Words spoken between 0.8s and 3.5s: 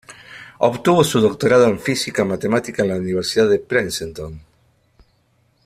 su doctorado en Física matemática en la Universidad